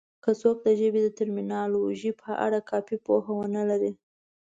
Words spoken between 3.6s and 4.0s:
لري